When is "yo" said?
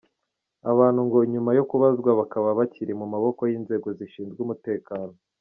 1.57-1.63